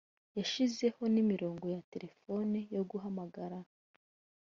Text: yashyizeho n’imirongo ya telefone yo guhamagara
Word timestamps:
yashyizeho 0.37 1.01
n’imirongo 1.13 1.65
ya 1.75 1.81
telefone 1.91 2.57
yo 2.75 2.83
guhamagara 2.89 3.57